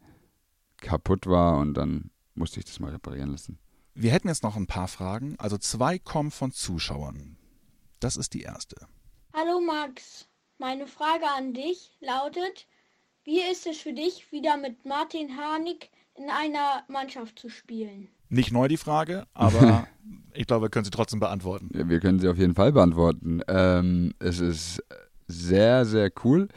[0.81, 3.59] kaputt war und dann musste ich das mal reparieren lassen.
[3.93, 5.35] Wir hätten jetzt noch ein paar Fragen.
[5.37, 7.37] Also zwei kommen von Zuschauern.
[7.99, 8.75] Das ist die erste.
[9.33, 10.27] Hallo Max,
[10.57, 12.67] meine Frage an dich lautet,
[13.23, 18.09] wie ist es für dich, wieder mit Martin Harnik in einer Mannschaft zu spielen?
[18.29, 19.87] Nicht neu die Frage, aber
[20.33, 21.69] ich glaube, wir können sie trotzdem beantworten.
[21.73, 23.41] Ja, Wir können sie auf jeden Fall beantworten.
[23.47, 24.83] Ähm, es ist
[25.27, 26.47] sehr, sehr cool.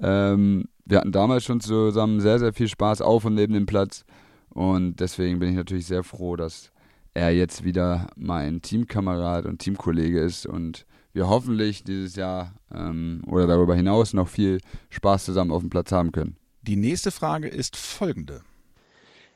[0.00, 4.04] Ähm, wir hatten damals schon zusammen sehr, sehr viel Spaß auf und neben dem Platz.
[4.48, 6.72] Und deswegen bin ich natürlich sehr froh, dass
[7.14, 13.46] er jetzt wieder mein Teamkamerad und Teamkollege ist und wir hoffentlich dieses Jahr ähm, oder
[13.46, 16.36] darüber hinaus noch viel Spaß zusammen auf dem Platz haben können.
[16.62, 18.42] Die nächste Frage ist folgende.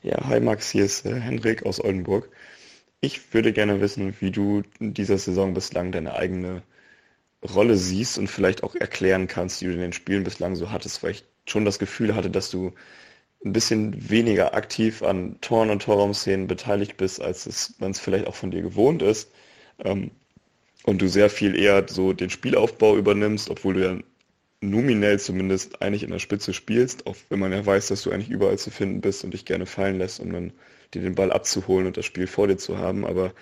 [0.03, 2.29] Ja, hi Max, hier ist äh, Hendrik aus Oldenburg.
[3.01, 6.63] Ich würde gerne wissen, wie du in dieser Saison bislang deine eigene
[7.55, 11.03] Rolle siehst und vielleicht auch erklären kannst, die du in den Spielen bislang so hattest,
[11.03, 12.73] weil ich schon das Gefühl hatte, dass du
[13.45, 18.27] ein bisschen weniger aktiv an Toren und Torraumszenen beteiligt bist, als es man es vielleicht
[18.27, 19.31] auch von dir gewohnt ist.
[19.83, 20.11] Ähm,
[20.85, 23.99] und du sehr viel eher so den Spielaufbau übernimmst, obwohl du ja
[24.69, 28.29] nominell zumindest eigentlich in der Spitze spielst, auch wenn man ja weiß, dass du eigentlich
[28.29, 30.53] überall zu finden bist und dich gerne fallen lässt, um dann
[30.93, 33.05] dir den Ball abzuholen und das Spiel vor dir zu haben.
[33.05, 33.33] Aber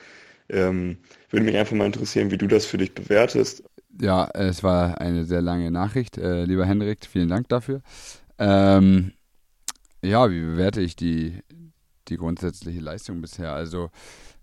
[0.50, 0.98] ähm,
[1.30, 3.64] würde mich einfach mal interessieren, wie du das für dich bewertest.
[4.00, 7.82] Ja, es war eine sehr lange Nachricht, äh, lieber Henrik, vielen Dank dafür.
[8.40, 9.12] Ähm,
[10.02, 11.40] ja, wie bewerte ich die,
[12.08, 13.54] die grundsätzliche Leistung bisher?
[13.54, 13.90] Also,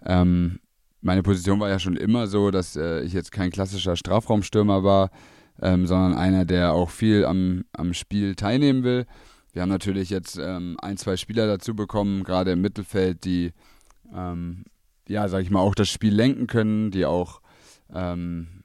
[0.04, 0.60] ähm,
[1.00, 5.10] meine Position war ja schon immer so, dass äh, ich jetzt kein klassischer Strafraumstürmer war,
[5.60, 9.06] ähm, sondern einer, der auch viel am, am Spiel teilnehmen will.
[9.52, 13.52] Wir haben natürlich jetzt ähm, ein, zwei Spieler dazu bekommen, gerade im Mittelfeld, die,
[14.14, 14.64] ähm,
[15.08, 17.40] ja, sag ich mal, auch das Spiel lenken können, die auch
[17.92, 18.62] ähm,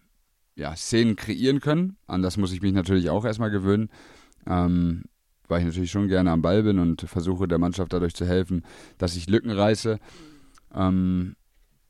[0.56, 1.98] ja, Szenen kreieren können.
[2.08, 3.90] An das muss ich mich natürlich auch erstmal gewöhnen,
[4.46, 5.04] ähm,
[5.48, 8.64] weil ich natürlich schon gerne am Ball bin und versuche der Mannschaft dadurch zu helfen,
[8.98, 10.00] dass ich Lücken reiße.
[10.76, 11.36] Ähm,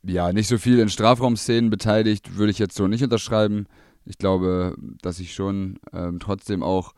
[0.04, 3.68] ja, nicht so viel in Strafraumszenen beteiligt, würde ich jetzt so nicht unterschreiben.
[4.06, 6.94] Ich glaube, dass ich schon ähm, trotzdem auch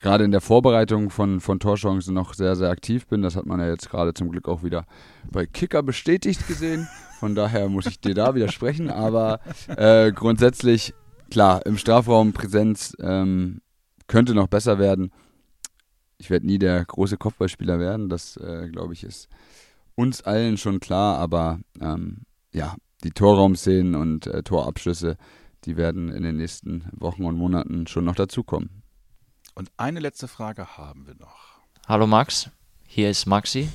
[0.00, 3.22] gerade in der Vorbereitung von, von Torchancen noch sehr, sehr aktiv bin.
[3.22, 4.86] Das hat man ja jetzt gerade zum Glück auch wieder
[5.30, 6.88] bei Kicker bestätigt gesehen.
[7.18, 8.90] Von daher muss ich dir da widersprechen.
[8.90, 10.94] Aber äh, grundsätzlich,
[11.30, 13.60] klar, im Strafraum Präsenz ähm,
[14.06, 15.12] könnte noch besser werden.
[16.16, 18.08] Ich werde nie der große Kopfballspieler werden.
[18.08, 19.28] Das, äh, glaube ich, ist
[19.94, 21.18] uns allen schon klar.
[21.18, 25.16] Aber ähm, ja, die Torraumszenen und äh, Torabschlüsse,
[25.64, 28.82] die werden in den nächsten Wochen und Monaten schon noch dazukommen.
[29.54, 31.60] Und eine letzte Frage haben wir noch.
[31.86, 32.50] Hallo Max,
[32.86, 33.68] hier ist Maxi.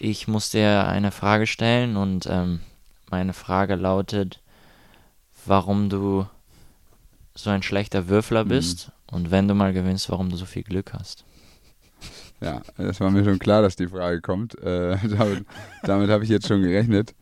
[0.00, 2.60] Ich muss dir eine Frage stellen und ähm,
[3.10, 4.42] meine Frage lautet,
[5.46, 6.26] warum du
[7.34, 10.92] so ein schlechter Würfler bist und wenn du mal gewinnst, warum du so viel Glück
[10.92, 11.24] hast.
[12.40, 14.58] Ja, das war mir schon klar, dass die Frage kommt.
[14.58, 15.46] Äh, damit
[15.82, 17.14] damit habe ich jetzt schon gerechnet.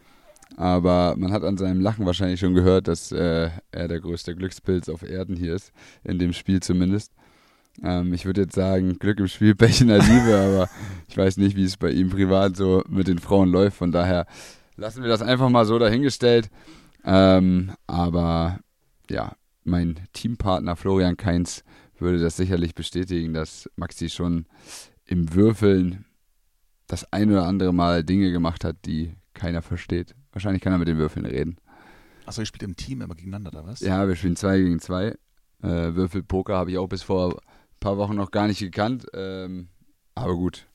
[0.56, 4.88] Aber man hat an seinem Lachen wahrscheinlich schon gehört, dass äh, er der größte Glückspilz
[4.88, 5.70] auf Erden hier ist,
[6.02, 7.12] in dem Spiel zumindest.
[7.82, 10.70] Ähm, ich würde jetzt sagen, Glück im Spiel, Pech in der Liebe, aber
[11.08, 13.76] ich weiß nicht, wie es bei ihm privat so mit den Frauen läuft.
[13.76, 14.26] Von daher
[14.76, 16.48] lassen wir das einfach mal so dahingestellt.
[17.04, 18.60] Ähm, aber
[19.10, 21.64] ja, mein Teampartner Florian Kainz
[21.98, 24.46] würde das sicherlich bestätigen, dass Maxi schon
[25.04, 26.06] im Würfeln
[26.86, 30.14] das ein oder andere Mal Dinge gemacht hat, die keiner versteht.
[30.36, 31.56] Wahrscheinlich kann er mit den Würfeln reden.
[32.26, 33.80] Achso, ihr spielt im Team immer gegeneinander, oder was?
[33.80, 35.16] Ja, wir spielen zwei gegen zwei.
[35.62, 37.40] Äh, Würfelpoker habe ich auch bis vor ein
[37.80, 39.06] paar Wochen noch gar nicht gekannt.
[39.14, 39.68] Ähm,
[40.14, 40.66] aber gut,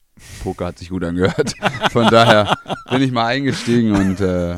[0.41, 1.53] Poker hat sich gut angehört.
[1.91, 2.57] Von daher
[2.89, 4.53] bin ich mal eingestiegen und äh,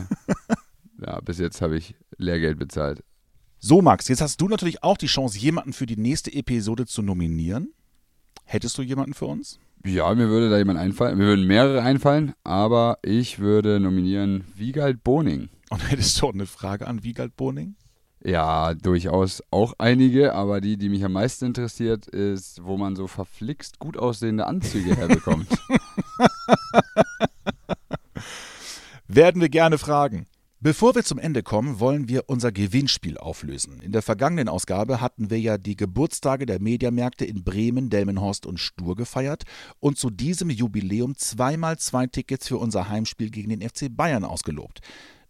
[1.06, 3.04] ja, bis jetzt habe ich Lehrgeld bezahlt.
[3.60, 7.02] So, Max, jetzt hast du natürlich auch die Chance, jemanden für die nächste Episode zu
[7.02, 7.74] nominieren.
[8.46, 9.60] Hättest du jemanden für uns?
[9.86, 11.18] Ja, mir würde da jemand einfallen.
[11.18, 15.50] Mir würden mehrere einfallen, aber ich würde nominieren Wiegald Boning.
[15.70, 17.76] Und hättest du auch eine Frage an Wiegald Boning?
[18.24, 23.08] Ja, durchaus auch einige, aber die, die mich am meisten interessiert, ist, wo man so
[23.08, 25.50] verflixt gut aussehende Anzüge herbekommt.
[29.10, 30.26] Werden wir gerne fragen.
[30.64, 33.82] Bevor wir zum Ende kommen, wollen wir unser Gewinnspiel auflösen.
[33.82, 38.62] In der vergangenen Ausgabe hatten wir ja die Geburtstage der Mediamärkte in Bremen, Delmenhorst und
[38.62, 39.44] Stur gefeiert
[39.82, 44.80] und zu diesem Jubiläum zweimal zwei Tickets für unser Heimspiel gegen den FC Bayern ausgelobt.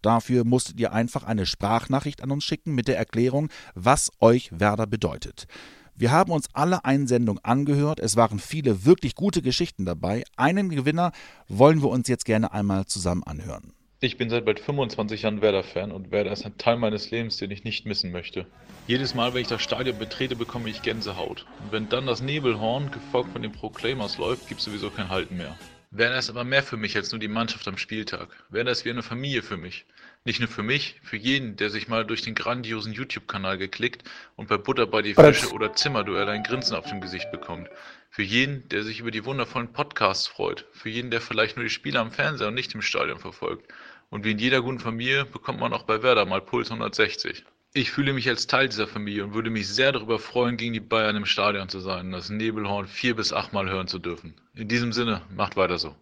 [0.02, 4.86] Dafür musstet ihr einfach eine Sprachnachricht an uns schicken mit der Erklärung, was euch Werder
[4.86, 5.48] bedeutet.
[5.96, 7.98] Wir haben uns alle Einsendungen angehört.
[7.98, 10.22] Es waren viele wirklich gute Geschichten dabei.
[10.36, 11.10] Einen Gewinner
[11.48, 13.72] wollen wir uns jetzt gerne einmal zusammen anhören.
[14.04, 17.50] Ich bin seit bald 25 Jahren Werder-Fan und Werder ist ein Teil meines Lebens, den
[17.50, 18.44] ich nicht missen möchte.
[18.86, 21.46] Jedes Mal, wenn ich das Stadion betrete, bekomme ich Gänsehaut.
[21.62, 25.38] Und wenn dann das Nebelhorn, gefolgt von den Proclaimers, läuft, gibt es sowieso kein Halten
[25.38, 25.56] mehr.
[25.90, 28.28] Werder ist aber mehr für mich als nur die Mannschaft am Spieltag.
[28.50, 29.86] Werder ist wie eine Familie für mich.
[30.24, 34.02] Nicht nur für mich, für jeden, der sich mal durch den grandiosen YouTube-Kanal geklickt
[34.36, 37.68] und bei Butter bei die Fische oder Zimmerduell ein Grinsen auf dem Gesicht bekommt.
[38.10, 40.66] Für jeden, der sich über die wundervollen Podcasts freut.
[40.72, 43.72] Für jeden, der vielleicht nur die Spiele am Fernseher und nicht im Stadion verfolgt.
[44.10, 47.44] Und wie in jeder guten Familie bekommt man auch bei Werder mal Puls 160.
[47.72, 50.80] Ich fühle mich als Teil dieser Familie und würde mich sehr darüber freuen, gegen die
[50.80, 54.34] Bayern im Stadion zu sein und das Nebelhorn vier bis achtmal hören zu dürfen.
[54.54, 55.96] In diesem Sinne, macht weiter so.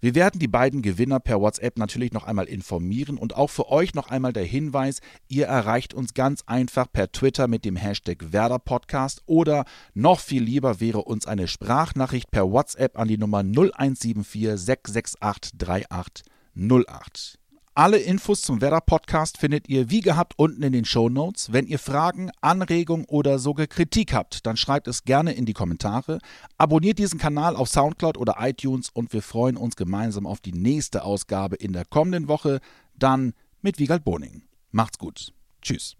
[0.00, 3.94] Wir werden die beiden Gewinner per WhatsApp natürlich noch einmal informieren und auch für euch
[3.94, 9.22] noch einmal der Hinweis, ihr erreicht uns ganz einfach per Twitter mit dem Hashtag WerderPodcast
[9.26, 16.24] oder noch viel lieber wäre uns eine Sprachnachricht per WhatsApp an die Nummer 0174 668
[16.58, 17.38] 3808.
[17.74, 21.52] Alle Infos zum Werder Podcast findet ihr wie gehabt unten in den Show Notes.
[21.52, 26.18] Wenn ihr Fragen, Anregungen oder sogar Kritik habt, dann schreibt es gerne in die Kommentare.
[26.56, 31.04] Abonniert diesen Kanal auf Soundcloud oder iTunes und wir freuen uns gemeinsam auf die nächste
[31.04, 32.58] Ausgabe in der kommenden Woche,
[32.96, 34.42] dann mit Wiegald Boning.
[34.72, 35.32] Macht's gut.
[35.62, 35.97] Tschüss.